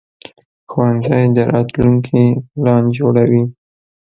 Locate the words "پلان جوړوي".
2.53-3.43